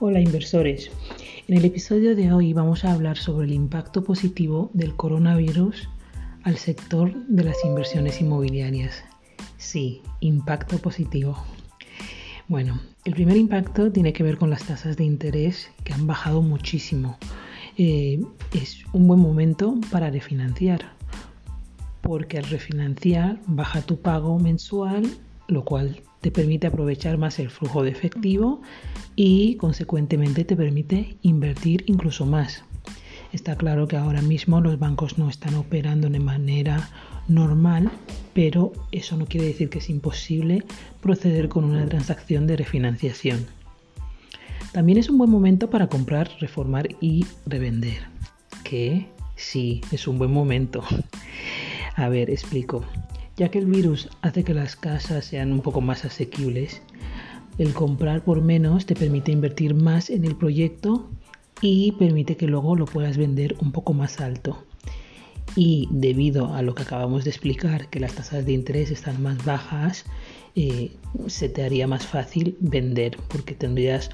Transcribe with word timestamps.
Hola 0.00 0.20
inversores. 0.20 0.92
En 1.48 1.56
el 1.56 1.64
episodio 1.64 2.14
de 2.14 2.32
hoy 2.32 2.52
vamos 2.52 2.84
a 2.84 2.92
hablar 2.92 3.16
sobre 3.18 3.48
el 3.48 3.52
impacto 3.52 4.04
positivo 4.04 4.70
del 4.72 4.94
coronavirus 4.94 5.88
al 6.44 6.56
sector 6.56 7.12
de 7.26 7.42
las 7.42 7.56
inversiones 7.64 8.20
inmobiliarias. 8.20 9.02
Sí, 9.56 10.02
impacto 10.20 10.78
positivo. 10.78 11.36
Bueno, 12.46 12.80
el 13.04 13.14
primer 13.14 13.36
impacto 13.36 13.90
tiene 13.90 14.12
que 14.12 14.22
ver 14.22 14.38
con 14.38 14.50
las 14.50 14.62
tasas 14.62 14.96
de 14.96 15.02
interés 15.02 15.68
que 15.82 15.92
han 15.94 16.06
bajado 16.06 16.42
muchísimo. 16.42 17.18
Eh, 17.76 18.20
es 18.54 18.84
un 18.92 19.08
buen 19.08 19.18
momento 19.18 19.74
para 19.90 20.10
refinanciar, 20.10 20.92
porque 22.02 22.38
al 22.38 22.44
refinanciar 22.44 23.40
baja 23.48 23.82
tu 23.82 24.00
pago 24.00 24.38
mensual, 24.38 25.10
lo 25.48 25.64
cual 25.64 26.02
te 26.20 26.30
permite 26.30 26.66
aprovechar 26.66 27.18
más 27.18 27.38
el 27.38 27.50
flujo 27.50 27.82
de 27.82 27.90
efectivo 27.90 28.60
y 29.16 29.56
consecuentemente 29.56 30.44
te 30.44 30.56
permite 30.56 31.16
invertir 31.22 31.84
incluso 31.86 32.26
más. 32.26 32.64
Está 33.32 33.56
claro 33.56 33.88
que 33.88 33.96
ahora 33.96 34.22
mismo 34.22 34.60
los 34.60 34.78
bancos 34.78 35.18
no 35.18 35.28
están 35.28 35.54
operando 35.54 36.08
de 36.08 36.18
manera 36.18 36.88
normal, 37.28 37.90
pero 38.32 38.72
eso 38.90 39.16
no 39.16 39.26
quiere 39.26 39.46
decir 39.46 39.68
que 39.68 39.78
es 39.78 39.90
imposible 39.90 40.64
proceder 41.02 41.48
con 41.48 41.64
una 41.64 41.86
transacción 41.86 42.46
de 42.46 42.56
refinanciación. 42.56 43.46
También 44.72 44.98
es 44.98 45.08
un 45.10 45.18
buen 45.18 45.30
momento 45.30 45.70
para 45.70 45.88
comprar, 45.88 46.30
reformar 46.40 46.88
y 47.00 47.26
revender. 47.46 48.06
Que 48.64 49.08
sí, 49.36 49.82
es 49.92 50.06
un 50.06 50.18
buen 50.18 50.32
momento. 50.32 50.82
A 51.96 52.08
ver, 52.08 52.30
explico. 52.30 52.84
Ya 53.38 53.52
que 53.52 53.60
el 53.60 53.66
virus 53.66 54.08
hace 54.20 54.42
que 54.42 54.52
las 54.52 54.74
casas 54.74 55.24
sean 55.24 55.52
un 55.52 55.60
poco 55.60 55.80
más 55.80 56.04
asequibles, 56.04 56.82
el 57.56 57.72
comprar 57.72 58.24
por 58.24 58.42
menos 58.42 58.84
te 58.84 58.96
permite 58.96 59.30
invertir 59.30 59.76
más 59.76 60.10
en 60.10 60.24
el 60.24 60.34
proyecto 60.34 61.08
y 61.60 61.92
permite 61.92 62.36
que 62.36 62.48
luego 62.48 62.74
lo 62.74 62.84
puedas 62.84 63.16
vender 63.16 63.54
un 63.60 63.70
poco 63.70 63.94
más 63.94 64.20
alto. 64.20 64.64
Y 65.54 65.88
debido 65.92 66.52
a 66.52 66.62
lo 66.62 66.74
que 66.74 66.82
acabamos 66.82 67.22
de 67.22 67.30
explicar, 67.30 67.88
que 67.90 68.00
las 68.00 68.14
tasas 68.14 68.44
de 68.44 68.52
interés 68.54 68.90
están 68.90 69.22
más 69.22 69.44
bajas, 69.44 70.04
eh, 70.56 70.90
se 71.28 71.48
te 71.48 71.62
haría 71.62 71.86
más 71.86 72.08
fácil 72.08 72.56
vender 72.58 73.18
porque 73.28 73.54
tendrías 73.54 74.10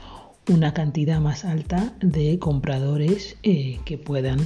una 0.50 0.74
cantidad 0.74 1.18
más 1.22 1.46
alta 1.46 1.96
de 2.00 2.38
compradores 2.38 3.38
eh, 3.42 3.78
que 3.86 3.96
puedan 3.96 4.40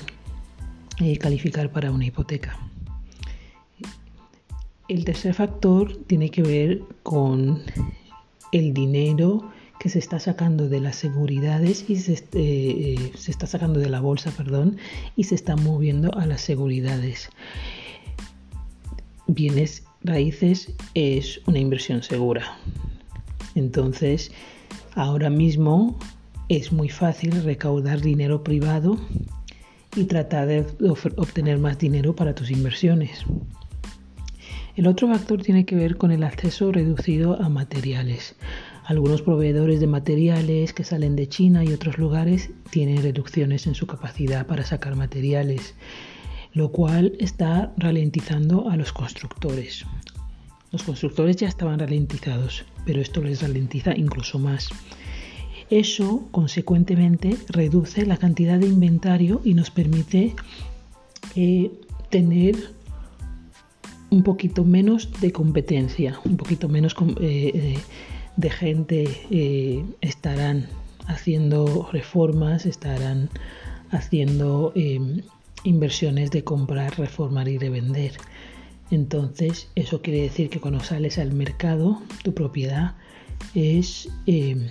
eh, 1.00 1.18
calificar 1.18 1.72
para 1.72 1.90
una 1.90 2.06
hipoteca. 2.06 2.67
El 4.88 5.04
tercer 5.04 5.34
factor 5.34 5.96
tiene 6.06 6.30
que 6.30 6.42
ver 6.42 6.80
con 7.02 7.62
el 8.52 8.72
dinero 8.72 9.50
que 9.78 9.88
se 9.88 9.98
está 9.98 10.18
sacando 10.18 10.68
de 10.68 10.80
las 10.80 10.96
seguridades 10.96 11.88
y 11.88 11.96
se, 11.96 12.24
eh, 12.32 13.12
se, 13.14 13.30
está 13.30 13.46
sacando 13.46 13.80
de 13.80 13.88
la 13.88 14.00
bolsa, 14.00 14.30
perdón, 14.30 14.76
y 15.14 15.24
se 15.24 15.34
está 15.34 15.56
moviendo 15.56 16.12
a 16.14 16.26
las 16.26 16.40
seguridades. 16.40 17.28
Bienes 19.26 19.84
raíces 20.02 20.72
es 20.94 21.40
una 21.46 21.58
inversión 21.58 22.02
segura. 22.02 22.58
Entonces, 23.54 24.32
ahora 24.94 25.30
mismo 25.30 25.98
es 26.48 26.72
muy 26.72 26.88
fácil 26.88 27.42
recaudar 27.44 28.00
dinero 28.00 28.42
privado 28.42 28.98
y 29.94 30.04
tratar 30.04 30.46
de 30.46 30.66
obtener 31.16 31.58
más 31.58 31.78
dinero 31.78 32.16
para 32.16 32.34
tus 32.34 32.50
inversiones. 32.50 33.24
El 34.78 34.86
otro 34.86 35.08
factor 35.08 35.42
tiene 35.42 35.64
que 35.64 35.74
ver 35.74 35.96
con 35.96 36.12
el 36.12 36.22
acceso 36.22 36.70
reducido 36.70 37.42
a 37.42 37.48
materiales. 37.48 38.36
Algunos 38.84 39.22
proveedores 39.22 39.80
de 39.80 39.88
materiales 39.88 40.72
que 40.72 40.84
salen 40.84 41.16
de 41.16 41.28
China 41.28 41.64
y 41.64 41.72
otros 41.72 41.98
lugares 41.98 42.50
tienen 42.70 43.02
reducciones 43.02 43.66
en 43.66 43.74
su 43.74 43.88
capacidad 43.88 44.46
para 44.46 44.64
sacar 44.64 44.94
materiales, 44.94 45.74
lo 46.52 46.70
cual 46.70 47.14
está 47.18 47.72
ralentizando 47.76 48.70
a 48.70 48.76
los 48.76 48.92
constructores. 48.92 49.84
Los 50.70 50.84
constructores 50.84 51.34
ya 51.34 51.48
estaban 51.48 51.80
ralentizados, 51.80 52.64
pero 52.86 53.00
esto 53.00 53.20
les 53.20 53.42
ralentiza 53.42 53.96
incluso 53.96 54.38
más. 54.38 54.68
Eso, 55.70 56.28
consecuentemente, 56.30 57.36
reduce 57.48 58.06
la 58.06 58.16
cantidad 58.16 58.60
de 58.60 58.68
inventario 58.68 59.40
y 59.44 59.54
nos 59.54 59.72
permite 59.72 60.36
eh, 61.34 61.72
tener 62.10 62.77
un 64.10 64.22
poquito 64.22 64.64
menos 64.64 65.10
de 65.20 65.32
competencia, 65.32 66.18
un 66.24 66.36
poquito 66.36 66.68
menos 66.68 66.94
eh, 67.20 67.50
eh, 67.54 67.78
de 68.36 68.50
gente 68.50 69.04
eh, 69.30 69.84
estarán 70.00 70.66
haciendo 71.06 71.88
reformas, 71.92 72.66
estarán 72.66 73.28
haciendo 73.90 74.72
em, 74.74 75.22
inversiones 75.64 76.30
de 76.30 76.44
comprar, 76.44 76.98
reformar 76.98 77.48
y 77.48 77.58
revender. 77.58 78.12
Entonces, 78.90 79.68
eso 79.74 80.00
quiere 80.00 80.22
decir 80.22 80.48
que 80.48 80.60
cuando 80.60 80.80
sales 80.80 81.18
al 81.18 81.32
mercado, 81.32 82.00
tu 82.22 82.32
propiedad 82.34 82.94
es 83.54 84.08
em, 84.26 84.68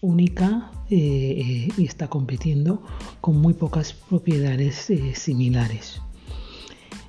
única 0.00 0.70
y 0.88 1.84
está 1.84 2.06
compitiendo 2.06 2.80
con 3.20 3.40
muy 3.40 3.54
pocas 3.54 3.92
propiedades 3.92 4.92
similares. 5.14 6.00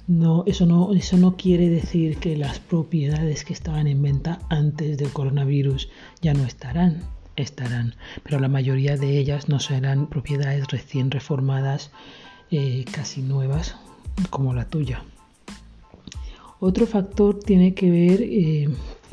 No, 0.07 0.43
eso 0.45 0.65
no, 0.65 0.93
eso 0.93 1.17
no 1.17 1.35
quiere 1.35 1.69
decir 1.69 2.17
que 2.17 2.37
las 2.37 2.59
propiedades 2.59 3.43
que 3.43 3.51
estaban 3.51 3.87
en 3.87 4.01
venta 4.01 4.39
antes 4.49 4.97
del 4.97 5.11
coronavirus 5.11 5.89
ya 6.21 6.33
no 6.33 6.45
estarán, 6.45 7.01
estarán, 7.35 7.93
pero 8.23 8.39
la 8.39 8.47
mayoría 8.47 8.95
de 8.95 9.17
ellas 9.17 9.49
no 9.49 9.59
serán 9.59 10.07
propiedades 10.07 10.65
recién 10.69 11.11
reformadas, 11.11 11.91
eh, 12.51 12.85
casi 12.89 13.21
nuevas, 13.21 13.75
como 14.29 14.53
la 14.53 14.63
tuya. 14.63 15.03
Otro 16.61 16.87
factor 16.87 17.39
tiene 17.39 17.73
que 17.73 17.91
ver 17.91 18.21
eh, 18.21 18.69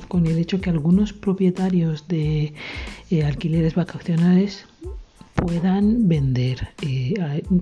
con 0.07 0.29
el 0.29 0.39
hecho 0.39 0.61
que 0.61 0.71
algunos 0.71 1.13
propietarios 1.13 2.07
de 2.07 2.55
eh, 3.11 3.25
alquileres 3.25 3.75
vacacionales 3.75 4.67
puedan 5.35 6.09
vender. 6.09 6.69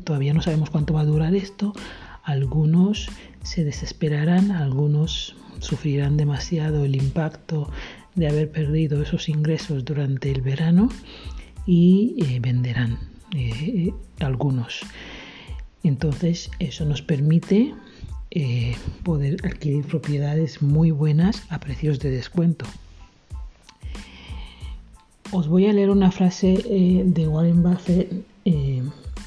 todavía 0.04 0.34
no 0.34 0.42
sabemos 0.42 0.68
cuánto 0.68 0.92
va 0.92 1.00
a 1.00 1.06
durar 1.06 1.34
esto. 1.34 1.72
Algunos 2.22 3.08
se 3.42 3.64
desesperarán, 3.64 4.52
algunos 4.52 5.34
sufrirán 5.58 6.16
demasiado 6.16 6.84
el 6.84 6.96
impacto 6.96 7.70
de 8.14 8.28
haber 8.28 8.50
perdido 8.50 9.02
esos 9.02 9.28
ingresos 9.28 9.84
durante 9.84 10.30
el 10.30 10.42
verano 10.42 10.88
y 11.66 12.16
eh, 12.18 12.40
venderán 12.40 12.98
eh, 13.34 13.92
algunos. 14.20 14.80
Entonces 15.82 16.50
eso 16.58 16.84
nos 16.84 17.02
permite 17.02 17.74
eh, 18.30 18.76
poder 19.02 19.44
adquirir 19.44 19.84
propiedades 19.84 20.62
muy 20.62 20.90
buenas 20.90 21.44
a 21.50 21.58
precios 21.58 21.98
de 21.98 22.10
descuento. 22.10 22.66
Os 25.32 25.48
voy 25.48 25.66
a 25.66 25.72
leer 25.72 25.90
una 25.90 26.10
frase 26.12 26.62
de 27.06 27.26
Warren 27.26 27.62
Buffett 27.62 28.12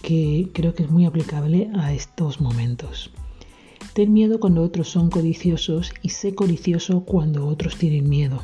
que 0.05 0.49
creo 0.53 0.75
que 0.75 0.83
es 0.83 0.91
muy 0.91 1.05
aplicable 1.07 1.67
a 1.73 1.91
estos 1.91 2.39
momentos. 2.39 3.09
Ten 3.93 4.13
miedo 4.13 4.39
cuando 4.39 4.61
otros 4.61 4.87
son 4.87 5.09
codiciosos 5.09 5.91
y 6.03 6.09
sé 6.09 6.35
codicioso 6.35 7.03
cuando 7.05 7.47
otros 7.47 7.75
tienen 7.77 8.07
miedo. 8.07 8.43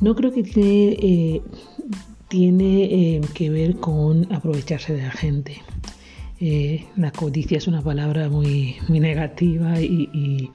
No 0.00 0.16
creo 0.16 0.32
que 0.32 0.42
tiene, 0.42 0.96
eh, 1.00 1.42
eh, 2.30 3.20
que 3.32 3.50
ver 3.50 3.76
con 3.76 4.32
aprovecharse 4.32 4.92
de 4.92 5.02
la 5.02 5.12
gente. 5.12 5.62
Eh, 6.40 6.84
la 6.96 7.12
codicia 7.12 7.58
es 7.58 7.68
una 7.68 7.82
palabra 7.82 8.28
muy, 8.28 8.76
negativa 8.88 9.80
y 9.80 10.50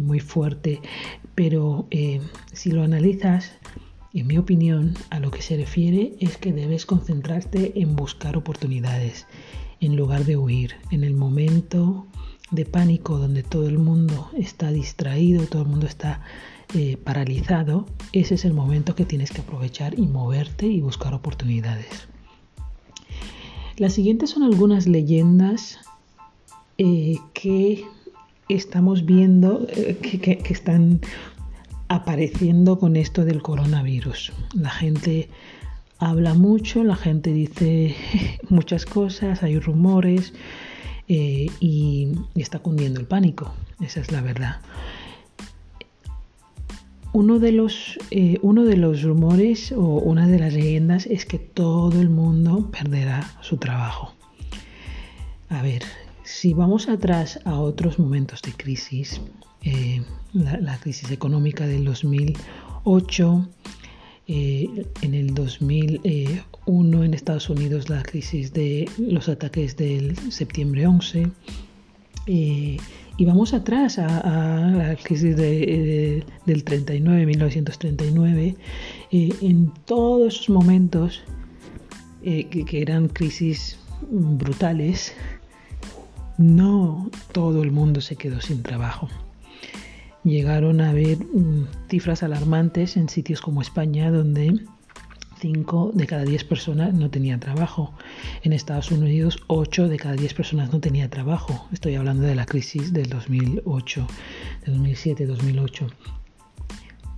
muy 0.00 0.20
fuerte, 0.20 0.80
pero 1.34 1.88
si 2.52 2.70
lo 2.70 2.84
analizas, 2.84 3.50
en 4.14 4.26
mi 4.26 4.36
opinión, 4.36 4.94
a 5.10 5.20
lo 5.20 5.30
que 5.30 5.40
se 5.40 5.56
refiere 5.56 6.14
es 6.20 6.36
que 6.36 6.52
debes 6.52 6.84
concentrarte 6.84 7.80
en 7.80 7.96
buscar 7.96 8.36
oportunidades 8.36 9.26
en 9.80 9.96
lugar 9.96 10.24
de 10.24 10.36
huir. 10.36 10.74
En 10.90 11.02
el 11.02 11.14
momento 11.14 12.06
de 12.50 12.66
pánico 12.66 13.18
donde 13.18 13.42
todo 13.42 13.66
el 13.66 13.78
mundo 13.78 14.30
está 14.36 14.70
distraído, 14.70 15.46
todo 15.46 15.62
el 15.62 15.68
mundo 15.68 15.86
está 15.86 16.20
eh, 16.74 16.98
paralizado, 16.98 17.86
ese 18.12 18.34
es 18.34 18.44
el 18.44 18.52
momento 18.52 18.94
que 18.94 19.06
tienes 19.06 19.30
que 19.30 19.40
aprovechar 19.40 19.98
y 19.98 20.06
moverte 20.06 20.66
y 20.66 20.80
buscar 20.80 21.14
oportunidades. 21.14 22.08
Las 23.78 23.94
siguientes 23.94 24.28
son 24.28 24.42
algunas 24.42 24.86
leyendas 24.86 25.78
eh, 26.76 27.16
que 27.32 27.84
estamos 28.50 29.06
viendo, 29.06 29.66
eh, 29.70 29.96
que 30.02 30.52
están 30.52 31.00
apareciendo 31.94 32.78
con 32.78 32.96
esto 32.96 33.24
del 33.24 33.42
coronavirus. 33.42 34.32
La 34.54 34.70
gente 34.70 35.28
habla 35.98 36.32
mucho, 36.32 36.84
la 36.84 36.96
gente 36.96 37.32
dice 37.32 37.94
muchas 38.48 38.86
cosas, 38.86 39.42
hay 39.42 39.58
rumores 39.58 40.32
eh, 41.08 41.48
y, 41.60 42.12
está 42.34 42.60
cundiendo 42.60 42.98
el 42.98 43.06
pánico, 43.06 43.52
esa 43.80 44.00
es 44.00 44.10
la 44.10 44.22
verdad. 44.22 44.56
uno 47.12 47.38
de, 47.38 47.52
los, 47.52 47.98
eh, 48.10 48.38
uno 48.40 48.64
de 48.64 48.78
los 48.78 49.02
rumores 49.02 49.72
o 49.72 49.82
una 49.82 50.26
de 50.26 50.38
las 50.38 50.54
leyendas 50.54 51.04
es 51.04 51.26
que 51.26 51.38
todo 51.38 52.00
el 52.00 52.08
mundo 52.08 52.70
perderá 52.70 53.30
su 53.42 53.58
trabajo. 53.58 54.14
A 55.50 55.60
ver, 55.60 55.82
si 56.24 56.54
vamos 56.54 56.88
atrás 56.88 57.40
a 57.44 57.60
otros 57.60 57.98
momentos 57.98 58.40
de 58.40 58.52
crisis, 58.52 59.20
eh, 59.64 60.02
la, 60.32 60.78
crisis 60.78 61.10
económica 61.10 61.66
del 61.66 61.84
2008, 61.84 63.48
eh, 64.28 64.86
en 65.02 65.14
el 65.14 65.34
2001 65.34 67.04
en 67.04 67.14
Estados 67.14 67.50
Unidos 67.50 67.88
la 67.88 68.02
crisis 68.02 68.52
de 68.52 68.88
los 68.98 69.28
ataques 69.28 69.76
del 69.76 70.16
septiembre 70.30 70.86
11, 70.86 71.30
y 73.16 73.24
vamos 73.24 73.52
atrás 73.52 73.98
a, 73.98 74.70
la 74.74 74.96
crisis 74.96 75.36
de, 75.36 76.24
del 76.46 76.64
39, 76.64 77.26
1939, 77.26 78.56
eh, 79.10 79.28
en 79.42 79.72
todos 79.84 80.34
esos 80.34 80.48
momentos 80.48 81.22
eh, 82.22 82.48
que, 82.48 82.80
eran 82.80 83.08
crisis 83.08 83.78
brutales, 84.10 85.12
no 86.38 87.10
todo 87.32 87.62
el 87.62 87.70
mundo 87.70 88.00
se 88.00 88.16
quedó 88.16 88.40
sin 88.40 88.62
trabajo. 88.62 89.08
Llegaron 90.24 90.80
a 90.80 90.90
haber 90.90 91.18
mm, 91.18 91.66
cifras 91.88 92.22
alarmantes 92.22 92.96
en 92.96 93.08
sitios 93.08 93.40
como 93.40 93.60
España 93.60 94.10
donde 94.10 94.60
5 95.40 95.90
de 95.94 96.06
cada 96.06 96.22
10 96.22 96.44
personas 96.44 96.94
no 96.94 97.10
tenía 97.10 97.40
trabajo. 97.40 97.92
En 98.44 98.52
Estados 98.52 98.92
Unidos 98.92 99.40
8 99.48 99.88
de 99.88 99.96
cada 99.96 100.14
10 100.14 100.34
personas 100.34 100.72
no 100.72 100.78
tenía 100.78 101.10
trabajo. 101.10 101.66
Estoy 101.72 101.96
hablando 101.96 102.22
de 102.22 102.36
la 102.36 102.46
crisis 102.46 102.92
del 102.92 103.08
2008, 103.08 104.06
de 104.64 104.72
2007-2008. 104.72 105.88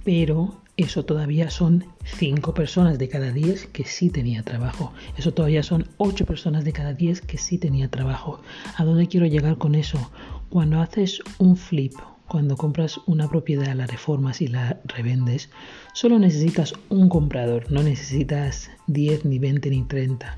Pero 0.02 0.62
eso 0.78 1.04
todavía 1.04 1.50
son 1.50 1.84
5 2.04 2.54
personas 2.54 2.98
de 2.98 3.10
cada 3.10 3.30
10 3.30 3.66
que 3.66 3.84
sí 3.84 4.08
tenía 4.08 4.42
trabajo. 4.42 4.94
Eso 5.18 5.34
todavía 5.34 5.62
son 5.62 5.86
8 5.98 6.24
personas 6.24 6.64
de 6.64 6.72
cada 6.72 6.94
10 6.94 7.20
que 7.20 7.36
sí 7.36 7.58
tenía 7.58 7.90
trabajo. 7.90 8.40
¿A 8.78 8.84
dónde 8.84 9.08
quiero 9.08 9.26
llegar 9.26 9.58
con 9.58 9.74
eso? 9.74 10.10
Cuando 10.48 10.80
haces 10.80 11.20
un 11.36 11.58
flip 11.58 11.92
cuando 12.28 12.56
compras 12.56 13.00
una 13.06 13.28
propiedad, 13.28 13.74
la 13.74 13.86
reformas 13.86 14.40
y 14.40 14.48
la 14.48 14.80
revendes, 14.84 15.50
solo 15.92 16.18
necesitas 16.18 16.74
un 16.88 17.08
comprador, 17.08 17.70
no 17.70 17.82
necesitas 17.82 18.70
10, 18.86 19.24
ni 19.26 19.38
20, 19.38 19.70
ni 19.70 19.82
30. 19.82 20.36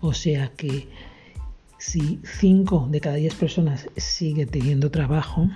O 0.00 0.12
sea 0.12 0.48
que 0.56 0.88
si 1.78 2.20
5 2.40 2.88
de 2.90 3.00
cada 3.00 3.16
10 3.16 3.34
personas 3.36 3.88
sigue 3.96 4.46
teniendo 4.46 4.90
trabajo, 4.90 5.48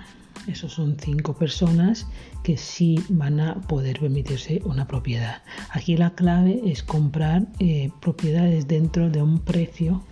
esos 0.47 0.73
son 0.73 0.97
5 0.99 1.35
personas 1.35 2.07
que 2.43 2.57
sí 2.57 3.03
van 3.09 3.39
a 3.39 3.61
poder 3.61 3.99
permitirse 3.99 4.61
una 4.65 4.87
propiedad. 4.87 5.43
Aquí 5.69 5.97
la 5.97 6.15
clave 6.15 6.61
es 6.65 6.81
comprar 6.81 7.47
eh, 7.59 7.91
propiedades 8.01 8.67
dentro 8.67 9.09
de 9.09 9.21
un 9.21 9.39
precio 9.39 10.03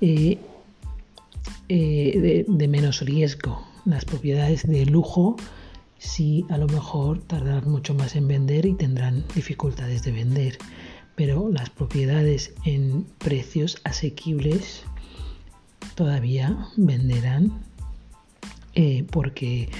eh, 0.00 0.38
eh, 1.68 2.44
de 2.48 2.68
menos 2.68 3.00
riesgo 3.02 3.75
las 3.86 4.04
propiedades 4.04 4.66
de 4.66 4.84
lujo 4.84 5.36
sí 5.98 6.44
a 6.50 6.58
lo 6.58 6.66
mejor 6.66 7.22
tardarán 7.22 7.70
mucho 7.70 7.94
más 7.94 8.16
en 8.16 8.28
vender 8.28 8.66
y 8.66 8.74
tendrán 8.74 9.24
dificultades 9.34 10.02
de 10.02 10.12
vender. 10.12 10.58
Pero 11.14 11.48
las 11.48 11.70
propiedades 11.70 12.52
en 12.64 13.06
precios 13.18 13.78
asequibles 13.84 14.82
todavía 15.94 16.68
venderán 16.76 17.62
eh, 18.74 19.06
porque 19.10 19.70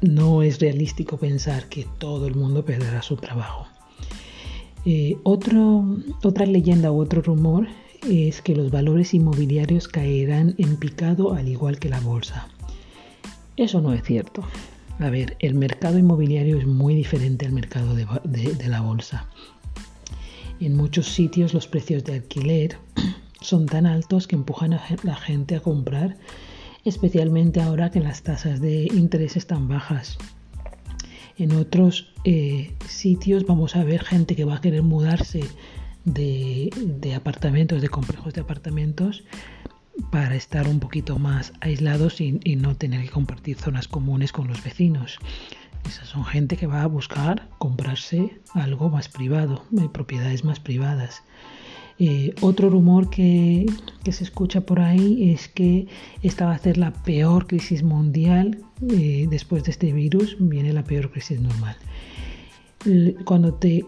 no 0.00 0.42
es 0.42 0.58
realístico 0.58 1.18
pensar 1.18 1.68
que 1.68 1.86
todo 1.98 2.26
el 2.26 2.34
mundo 2.34 2.64
perderá 2.64 3.02
su 3.02 3.16
trabajo. 3.16 3.66
Eh, 4.84 5.16
otra 5.22 6.46
leyenda 6.46 6.90
u 6.90 7.00
otro 7.00 7.20
rumor 7.20 7.68
es 8.08 8.42
que 8.42 8.56
los 8.56 8.70
valores 8.70 9.14
inmobiliarios 9.14 9.86
caerán 9.86 10.54
en 10.58 10.76
picado 10.76 11.34
al 11.34 11.48
igual 11.48 11.78
que 11.78 11.88
la 11.88 12.00
bolsa. 12.00 12.48
Eso 13.56 13.80
no 13.80 13.92
es 13.92 14.02
cierto. 14.02 14.44
A 14.98 15.10
ver, 15.10 15.36
el 15.40 15.54
mercado 15.54 15.98
inmobiliario 15.98 16.58
es 16.58 16.66
muy 16.66 16.94
diferente 16.94 17.46
al 17.46 17.52
mercado 17.52 17.94
de, 17.94 18.68
la 18.68 18.80
bolsa. 18.80 19.26
En 20.60 20.76
muchos 20.76 21.06
sitios 21.08 21.54
los 21.54 21.66
precios 21.66 22.04
de 22.04 22.14
alquiler 22.14 22.78
son 23.40 23.66
tan 23.66 23.86
altos 23.86 24.26
que 24.26 24.36
empujan 24.36 24.72
a 24.74 24.82
la 25.02 25.16
gente 25.16 25.56
a 25.56 25.60
comprar, 25.60 26.16
especialmente 26.84 27.60
ahora 27.60 27.90
que 27.90 28.00
las 28.00 28.22
tasas 28.22 28.60
de 28.60 28.84
interés 28.84 29.36
están 29.36 29.68
bajas. 29.68 30.18
En 31.36 31.52
otros 31.52 32.12
eh, 32.24 32.72
sitios 32.86 33.44
vamos 33.44 33.74
a 33.74 33.84
ver 33.84 34.04
gente 34.04 34.36
que 34.36 34.44
va 34.44 34.56
a 34.56 34.60
querer 34.60 34.82
mudarse 34.82 35.40
de, 36.04 36.70
de 36.76 37.14
apartamentos, 37.14 37.82
de 37.82 37.88
complejos 37.88 38.34
de 38.34 38.42
apartamentos, 38.42 39.24
para 40.10 40.34
estar 40.36 40.68
un 40.68 40.80
poquito 40.80 41.18
más 41.18 41.52
aislados 41.60 42.20
y, 42.20 42.32
no 42.56 42.76
tener 42.76 43.02
que 43.02 43.10
compartir 43.10 43.56
zonas 43.56 43.88
comunes 43.88 44.32
con 44.32 44.48
los 44.48 44.62
vecinos. 44.62 45.18
Esas 45.86 46.08
son 46.08 46.24
gente 46.24 46.56
que 46.56 46.66
va 46.66 46.82
a 46.82 46.86
buscar 46.86 47.48
comprarse 47.58 48.40
algo 48.54 48.88
más 48.88 49.08
privado, 49.08 49.64
eh, 49.78 49.88
propiedades 49.92 50.44
más 50.44 50.60
privadas. 50.60 51.22
Eh, 51.98 52.34
otro 52.40 52.70
rumor 52.70 53.10
que, 53.10 53.66
se 54.10 54.24
escucha 54.24 54.62
por 54.62 54.80
ahí 54.80 55.32
es 55.32 55.48
que 55.48 55.86
esta 56.22 56.46
va 56.46 56.54
a 56.54 56.58
ser 56.58 56.78
la 56.78 56.92
peor 56.92 57.46
crisis 57.46 57.82
mundial. 57.82 58.64
Eh, 58.90 59.26
después 59.28 59.64
de 59.64 59.72
este 59.72 59.92
virus 59.92 60.36
viene 60.38 60.72
la 60.72 60.84
peor 60.84 61.10
crisis 61.10 61.40
normal 61.40 61.76
cuando 63.24 63.54
te, 63.54 63.84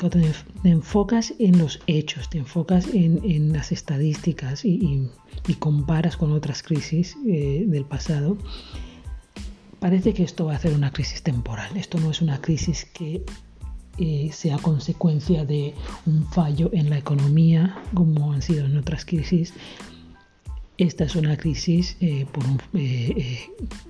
enfocas 0.63 1.35
en 1.39 1.59
los 1.59 1.81
hechos, 1.87 2.31
te 2.31 2.39
enfocas 2.39 2.87
en, 2.93 3.53
las 3.53 3.73
estadísticas 3.73 4.65
y, 4.65 5.11
comparas 5.59 6.17
con 6.17 6.33
otras 6.33 6.63
crisis 6.63 7.17
eh, 7.27 7.65
del 7.67 7.85
pasado, 7.85 8.39
parece 9.81 10.15
que 10.15 10.23
esto 10.23 10.47
va 10.47 10.55
a 10.55 10.59
ser 10.59 10.75
una 10.75 10.93
crisis 10.93 11.23
temporal. 11.23 11.77
Esto 11.77 11.99
no 11.99 12.11
es 12.11 12.23
una 12.23 12.41
crisis 12.41 12.85
que 12.85 13.25
eh, 13.99 14.31
sea 14.33 14.59
consecuencia 14.59 15.45
de 15.45 15.75
un 16.07 16.27
fallo 16.27 16.71
en 16.73 16.91
la 16.91 16.99
economía, 16.99 17.77
como 17.95 18.33
han 18.33 18.43
sido 18.43 18.65
en 18.67 18.77
otras 18.77 19.05
crisis. 19.05 19.53
Esta 20.79 21.05
es 21.05 21.15
una 21.15 21.37
crisis 21.37 21.97
eh, 22.01 22.27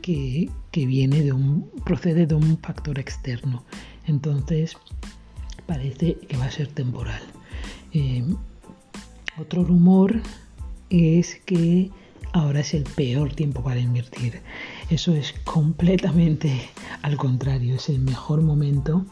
que, 0.03 0.51
que 0.71 0.87
viene 0.87 1.23
de 1.23 1.33
un, 1.33 1.71
procede 1.85 2.27
de 2.27 2.35
un 2.35 2.59
factor 2.59 2.99
externo 2.99 3.65
entonces 4.07 4.77
parece 5.67 6.17
que 6.29 6.37
va 6.37 6.47
a 6.47 6.51
ser 6.51 6.69
temporal. 6.69 7.23
Eh, 7.93 8.25
otro 9.39 9.65
rumor 9.65 10.21
es 10.91 11.37
que 11.47 11.91
ahora 12.33 12.61
es 12.61 12.75
el 12.75 12.85
peor 12.85 13.35
tiempo 13.35 13.63
para 13.63 13.81
invertir. 13.81 14.41
Eso 14.91 15.15
es 15.15 15.35
completamente 15.45 16.69
al 17.03 17.17
contrario, 17.17 17.77
es 17.77 17.89
el 17.89 18.01
mejor 18.01 18.43
momento 18.43 19.05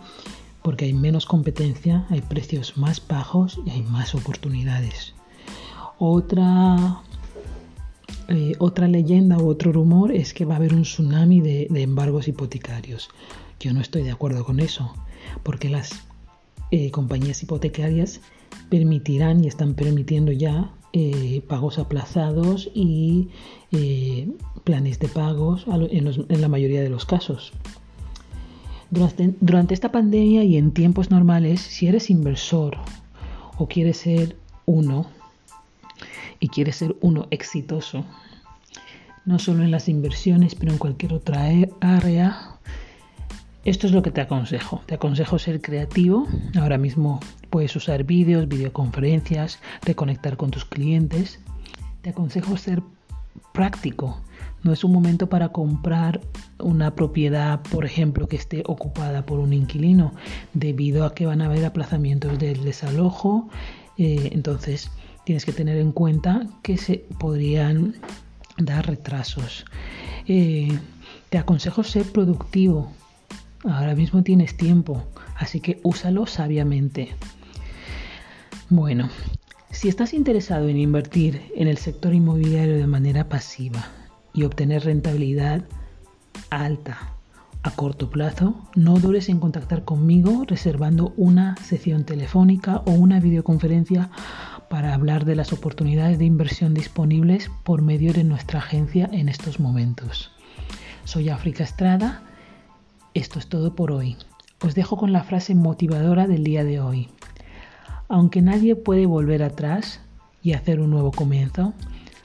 porque 0.63 0.85
hay 0.85 0.93
menos 0.93 1.27
competencia, 1.27 2.07
hay 2.09 2.21
precios 2.21 2.77
más 2.77 3.05
bajos 3.07 3.61
y 3.67 3.71
hay 3.71 3.83
más 3.83 4.15
oportunidades. 4.15 5.13
Otra, 5.99 7.01
eh, 8.29 8.53
otra 8.59 8.87
leyenda 8.87 9.39
u 9.39 9.49
otro 9.49 9.73
rumor 9.73 10.13
es 10.13 10.33
que 10.33 10.45
va 10.45 10.55
a 10.55 10.57
haber 10.59 10.73
un 10.75 10.83
tsunami 10.83 11.41
de 11.41 11.83
embargos 11.83 12.29
hipotecarios. 12.29 13.11
Yo 13.63 13.73
no 13.73 13.81
estoy 13.81 14.03
de 14.03 14.11
acuerdo 14.11 14.45
con 14.45 14.59
eso, 14.59 14.93
porque 15.45 15.69
las 15.69 15.93
eh, 16.73 16.91
compañías 16.91 17.45
hipotecarias 17.45 18.21
permitirán 18.69 19.45
y 19.45 19.47
están 19.47 19.75
permitiendo 19.75 20.33
ya 20.33 20.73
eh, 20.93 21.45
pagos 21.47 21.79
aplazados 21.79 22.73
y 22.75 23.29
eh, 23.71 24.29
planes 24.65 24.99
de 24.99 25.07
pagos 25.07 25.65
en, 25.69 26.41
la 26.41 26.49
mayoría 26.49 26.83
de 26.83 26.91
los 26.91 27.05
casos. 27.05 27.53
Durante, 28.91 29.33
durante 29.41 29.75
esta 29.75 29.93
pandemia 29.93 30.43
y 30.43 30.57
en 30.57 30.73
tiempos 30.73 31.13
normales, 31.13 31.61
si 31.61 31.87
eres 31.87 32.11
inversor 32.11 32.79
o 33.59 33.69
quieres 33.69 33.99
ser 33.99 34.37
uno 34.67 35.07
y 36.41 36.49
quieres 36.49 36.75
ser 36.75 36.97
uno 37.01 37.29
exitoso, 37.31 38.05
no 39.25 39.39
solo 39.39 39.63
en 39.63 39.71
las 39.71 39.89
inversiones, 39.89 40.57
pero 40.57 40.73
en 40.73 40.79
cualquier 40.79 41.15
otra 41.15 41.49
área, 41.81 42.52
esto 43.65 43.87
es 43.87 43.93
lo 43.93 44.03
que 44.03 44.11
te 44.11 44.21
aconsejo. 44.21 44.83
Te 44.87 44.95
aconsejo 44.95 45.39
ser 45.39 45.61
creativo. 45.61 46.27
Ahora 46.61 46.79
mismo 46.79 47.21
puedes 47.49 47.75
usar 47.77 48.03
vídeos, 48.05 48.49
videoconferencias, 48.49 49.61
reconectar 49.85 50.37
con 50.37 50.51
tus 50.51 50.65
clientes. 50.65 51.39
Te 52.01 52.11
aconsejo 52.11 52.57
ser 52.57 52.83
práctico. 53.53 54.21
No 54.65 54.73
es 54.73 54.83
un 54.83 54.93
momento 54.93 55.29
para 55.29 55.51
comprar 55.51 56.21
una 56.59 56.95
propiedad, 56.95 57.63
por 57.63 57.85
ejemplo, 57.85 58.27
que 58.27 58.37
esté 58.37 58.63
ocupada 58.67 59.27
por 59.27 59.39
un 59.39 59.53
inquilino, 59.53 60.13
debido 60.55 61.05
a 61.05 61.15
que 61.15 61.27
van 61.27 61.41
a 61.41 61.47
haber 61.47 61.65
aplazamientos 61.65 62.39
del 62.39 62.65
desalojo. 62.65 63.49
Eh, 63.97 64.31
entonces, 64.33 64.91
tienes 65.25 65.45
que 65.45 65.53
tener 65.53 65.77
en 65.77 65.93
cuenta 65.93 66.47
que 66.63 66.77
se 66.77 67.05
podrían 67.19 67.95
dar 68.59 68.87
retrasos. 68.87 69.65
Eh, 70.27 70.77
te 71.31 71.39
aconsejo 71.39 71.85
ser 71.85 72.05
productivo 72.11 72.93
Ahora 73.65 73.95
mismo 73.95 74.23
tienes 74.23 74.57
tiempo, 74.57 75.05
así 75.37 75.61
que 75.61 75.81
úsalo 75.83 76.27
sabiamente. 76.27 77.15
Bueno, 78.69 79.09
si 79.71 79.89
estás 79.89 80.15
interesado 80.15 80.69
en 80.69 80.79
invertir 80.79 81.43
en 81.55 81.69
el 81.69 81.79
sector 81.79 82.13
inmobiliario 82.13 82.77
de 82.77 82.87
manera 82.87 83.29
pasiva 83.29 83.87
y 84.33 84.45
obtener 84.45 84.85
rentabilidad 84.85 85.65
alta 86.51 87.15
a 87.63 87.71
corto 87.71 88.11
plazo, 88.11 88.69
no 88.75 88.99
dudes 88.99 89.29
en 89.29 89.39
contactar 89.39 89.85
conmigo 89.85 90.45
reservando 90.47 91.15
una 91.17 91.55
sesión 91.57 92.05
telefónica 92.05 92.79
o 92.87 92.91
una 92.91 93.21
videoconferencia 93.21 94.11
para 94.69 94.95
hablar 94.95 95.25
de 95.25 95.37
las 95.37 95.53
oportunidades 95.53 96.19
de 96.19 96.25
inversión 96.25 96.75
disponibles 96.75 97.51
por 97.63 97.83
medio 97.83 98.13
de 98.13 98.25
nuestra 98.25 98.59
agencia 98.59 99.09
en 99.13 99.29
estos 99.29 99.61
momentos. 99.61 100.33
Soy 101.05 101.29
África 101.29 101.63
Estrada. 101.63 102.23
Esto 103.15 103.39
es 103.39 103.47
todo 103.47 103.75
por 103.75 103.93
hoy. 103.93 104.17
Os 104.65 104.75
dejo 104.75 104.97
con 104.97 105.13
la 105.13 105.23
frase 105.23 105.55
motivadora 105.55 106.27
del 106.27 106.45
día 106.45 106.65
de 106.65 106.81
hoy. 106.81 107.09
Aunque 108.09 108.41
nadie 108.41 108.75
puede 108.75 109.07
volver 109.07 109.43
atrás 109.43 110.01
y 110.43 110.55
hacer 110.55 110.81
un 110.81 110.91
nuevo 110.91 111.13
comienzo, 111.13 111.75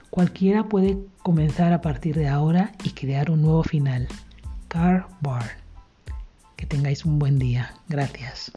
cualquiera 0.09 0.63
puede 0.69 0.97
comenzar 1.23 1.73
a 1.73 1.81
partir 1.81 2.15
de 2.15 2.29
ahora 2.29 2.71
y 2.83 2.91
crear 2.91 3.31
un 3.31 3.41
nuevo 3.41 3.63
final. 3.63 4.07
Car 4.69 5.07
Bar. 5.21 5.57
Que 6.55 6.65
tengáis 6.65 7.05
un 7.05 7.19
buen 7.19 7.37
día. 7.37 7.73
Gracias. 7.89 8.51